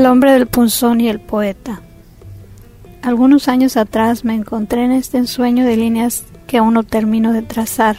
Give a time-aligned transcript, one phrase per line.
[0.00, 1.82] El hombre del punzón y el poeta.
[3.02, 7.42] Algunos años atrás me encontré en este ensueño de líneas que aún no termino de
[7.42, 7.98] trazar.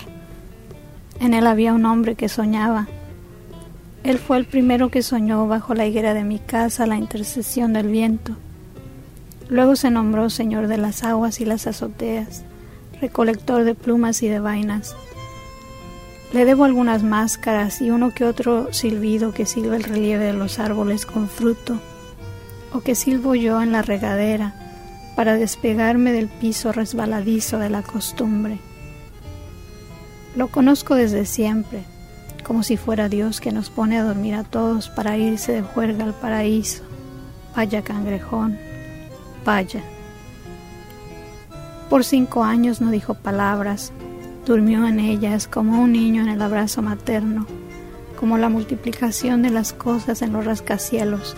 [1.19, 2.87] En él había un hombre que soñaba.
[4.03, 7.89] Él fue el primero que soñó bajo la higuera de mi casa la intercesión del
[7.89, 8.35] viento.
[9.47, 12.43] Luego se nombró Señor de las aguas y las azoteas,
[12.99, 14.95] recolector de plumas y de vainas.
[16.33, 20.57] Le debo algunas máscaras y uno que otro silbido que silba el relieve de los
[20.57, 21.79] árboles con fruto,
[22.73, 24.53] o que silbo yo en la regadera
[25.15, 28.59] para despegarme del piso resbaladizo de la costumbre.
[30.35, 31.83] Lo conozco desde siempre,
[32.45, 36.05] como si fuera Dios que nos pone a dormir a todos para irse de juerga
[36.05, 36.83] al paraíso.
[37.55, 38.57] Vaya cangrejón,
[39.45, 39.83] vaya.
[41.89, 43.91] Por cinco años no dijo palabras,
[44.45, 47.45] Durmió en ellas como un niño en el abrazo materno,
[48.19, 51.37] como la multiplicación de las cosas en los rascacielos.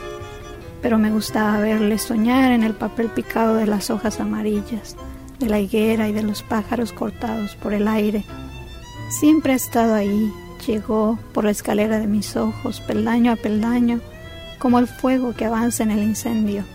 [0.84, 4.98] Pero me gustaba verle soñar en el papel picado de las hojas amarillas,
[5.40, 8.26] de la higuera y de los pájaros cortados por el aire.
[9.10, 10.30] Siempre ha estado ahí,
[10.68, 14.02] llegó por la escalera de mis ojos, peldaño a peldaño,
[14.60, 16.66] como el fuego que avanza en el incendio,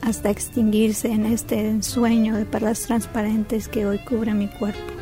[0.00, 4.92] hasta extinguirse en este ensueño de perlas transparentes que hoy cubre mi cuerpo.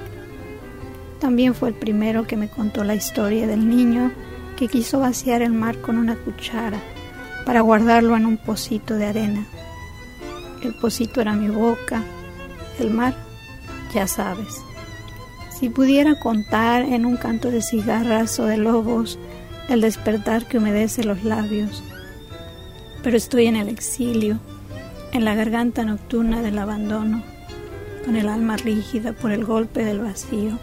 [1.21, 4.11] También fue el primero que me contó la historia del niño
[4.57, 6.81] que quiso vaciar el mar con una cuchara
[7.47, 9.47] para guardarlo en un pocito de arena.
[10.63, 12.03] El pocito era mi boca,
[12.79, 13.15] el mar,
[13.95, 14.61] ya sabes.
[15.59, 19.19] Si pudiera contar en un canto de cigarras o de lobos
[19.71, 21.83] el despertar que humedece los labios,
[23.03, 24.39] pero estoy en el exilio,
[25.13, 27.23] en la garganta nocturna del abandono,
[28.05, 30.59] con el alma rígida por el golpe del vacío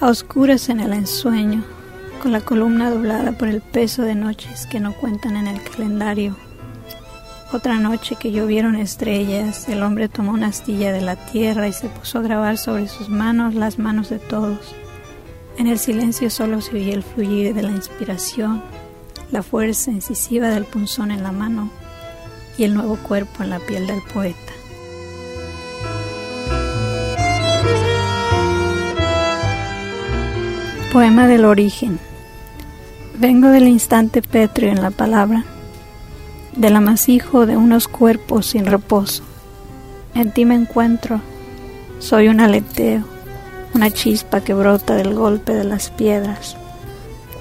[0.00, 1.64] a oscuras en el ensueño,
[2.28, 6.36] la columna doblada por el peso de noches que no cuentan en el calendario.
[7.52, 11.88] Otra noche que llovieron estrellas, el hombre tomó una astilla de la tierra y se
[11.88, 14.74] puso a grabar sobre sus manos las manos de todos.
[15.56, 18.62] En el silencio solo se oía el fluir de la inspiración,
[19.30, 21.70] la fuerza incisiva del punzón en la mano
[22.58, 24.52] y el nuevo cuerpo en la piel del poeta.
[30.92, 31.98] Poema del origen.
[33.18, 35.46] Vengo del instante pétreo en la palabra,
[36.54, 39.22] del amasijo de unos cuerpos sin reposo.
[40.14, 41.22] En ti me encuentro,
[41.98, 43.04] soy un aleteo,
[43.72, 46.58] una chispa que brota del golpe de las piedras.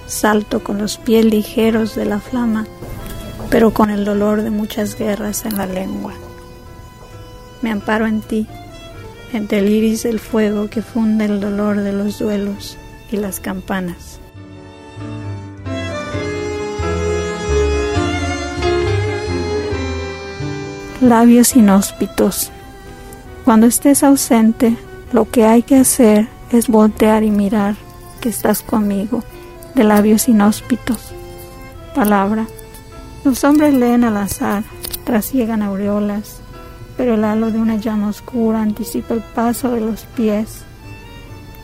[0.08, 2.66] Salto con los pies ligeros de la flama,
[3.50, 6.14] pero con el dolor de muchas guerras en la lengua.
[7.62, 8.48] Me amparo en ti,
[9.34, 12.78] entre el iris del fuego que funde el dolor de los duelos
[13.12, 14.22] y las campanas.
[21.02, 22.52] Labios inhóspitos.
[23.44, 24.78] Cuando estés ausente,
[25.12, 27.76] lo que hay que hacer es voltear y mirar
[28.22, 29.22] que estás conmigo,
[29.76, 31.14] de labios inhóspitos.
[31.94, 32.48] Palabra.
[33.24, 34.64] Los hombres leen al azar,
[35.04, 36.40] trasiegan aureolas,
[36.96, 40.64] pero el halo de una llama oscura anticipa el paso de los pies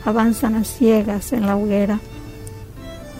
[0.04, 2.00] avanzan a ciegas en la hoguera.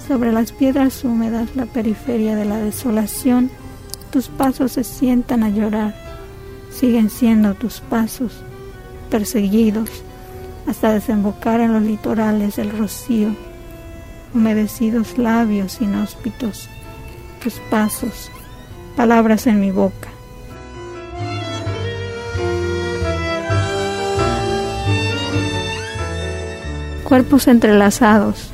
[0.06, 3.50] Sobre las piedras húmedas, la periferia de la desolación,
[4.10, 6.01] tus pasos se sientan a llorar.
[6.82, 8.42] Siguen siendo tus pasos,
[9.08, 9.88] perseguidos,
[10.66, 13.36] hasta desembocar en los litorales del rocío.
[14.34, 16.68] Humedecidos labios inhóspitos,
[17.40, 18.32] tus pasos,
[18.96, 20.08] palabras en mi boca.
[27.04, 28.50] cuerpos entrelazados.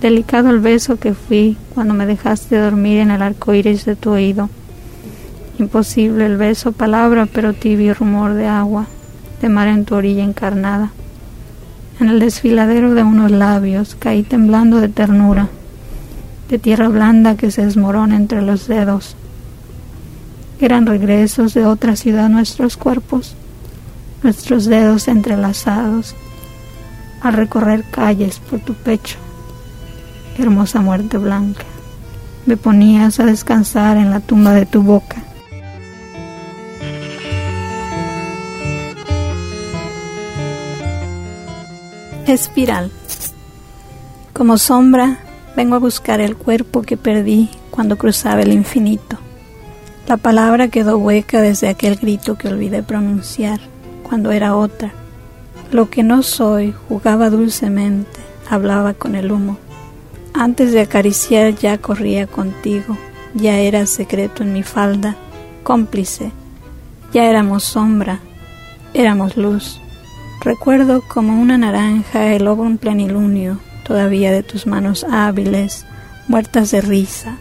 [0.00, 4.10] Delicado el beso que fui cuando me dejaste dormir en el arco iris de tu
[4.10, 4.50] oído.
[5.58, 8.86] Imposible el beso, palabra, pero tibio rumor de agua,
[9.40, 10.90] de mar en tu orilla encarnada.
[12.00, 15.48] En el desfiladero de unos labios caí temblando de ternura,
[16.48, 19.14] de tierra blanda que se desmorona entre los dedos.
[20.60, 23.36] Eran regresos de otra ciudad nuestros cuerpos,
[24.24, 26.16] nuestros dedos entrelazados
[27.22, 29.18] a recorrer calles por tu pecho.
[30.36, 31.64] Hermosa muerte blanca,
[32.44, 35.22] me ponías a descansar en la tumba de tu boca.
[42.26, 42.90] Espiral.
[44.32, 45.18] Como sombra,
[45.56, 49.18] vengo a buscar el cuerpo que perdí cuando cruzaba el infinito.
[50.08, 53.60] La palabra quedó hueca desde aquel grito que olvidé pronunciar
[54.02, 54.92] cuando era otra
[55.74, 59.58] lo que no soy jugaba dulcemente, hablaba con el humo.
[60.32, 62.96] Antes de acariciar ya corría contigo,
[63.34, 65.16] ya eras secreto en mi falda,
[65.64, 66.30] cómplice,
[67.12, 68.20] ya éramos sombra,
[68.94, 69.80] éramos luz.
[70.44, 75.86] Recuerdo como una naranja el lobo en plenilunio, todavía de tus manos hábiles,
[76.28, 77.38] muertas de risa,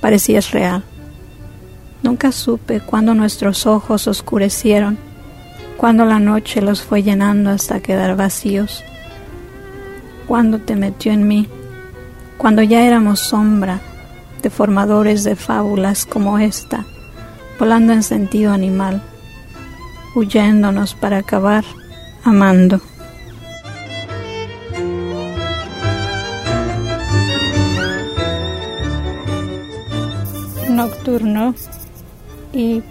[0.00, 0.82] parecías real.
[2.02, 4.98] Nunca supe cuándo nuestros ojos oscurecieron,
[5.76, 8.82] cuando la noche los fue llenando hasta quedar vacíos,
[10.26, 11.46] cuando te metió en mí,
[12.38, 13.80] cuando ya éramos sombra,
[14.42, 16.86] deformadores de fábulas como esta,
[17.60, 19.00] volando en sentido animal,
[20.16, 21.62] huyéndonos para acabar
[22.24, 22.80] amando.
[30.70, 31.54] Nocturno
[32.52, 32.82] ¿Y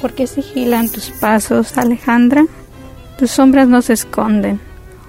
[0.00, 2.44] por qué sigilan tus pasos, Alejandra?
[3.18, 4.60] Tus sombras no se esconden,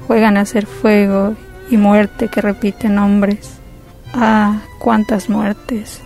[0.08, 1.36] juegan a ser fuego
[1.70, 3.60] y muerte que repiten nombres.
[4.14, 6.00] Ah, cuántas muertes.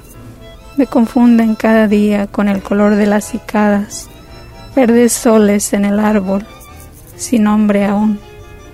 [0.78, 4.10] Me confunden cada día con el color de las cicadas,
[4.76, 6.46] verdes soles en el árbol,
[7.22, 8.20] sin nombre aún.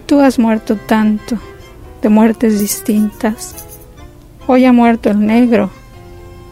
[0.06, 1.38] Tú has muerto tanto,
[2.02, 3.68] de muertes distintas.
[4.48, 5.70] Hoy ha muerto el negro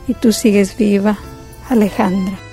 [0.08, 1.18] y tú sigues viva,
[1.70, 2.45] Alejandra.